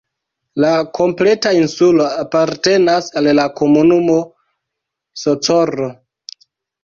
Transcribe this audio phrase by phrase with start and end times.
[0.63, 0.69] La
[0.99, 4.17] kompleta insulo apartenas al la komunumo
[5.25, 5.91] Socorro.